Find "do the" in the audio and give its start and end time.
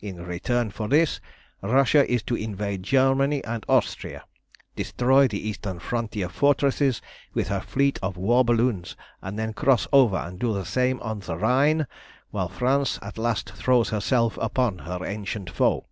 10.40-10.64